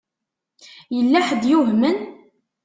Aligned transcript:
Yella 0.95 1.19
ḥedd 1.27 1.43
yuhmen? 1.51 1.97